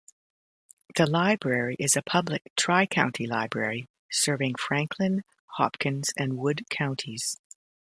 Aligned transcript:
The 0.95 1.05
library 1.05 1.75
is 1.77 1.95
a 1.95 2.01
public 2.01 2.51
Tri-County 2.57 3.27
library 3.27 3.87
serving 4.09 4.55
Franklin, 4.55 5.23
Hopkins, 5.59 6.09
and 6.17 6.39
Wood 6.39 6.65
counties. 6.71 7.37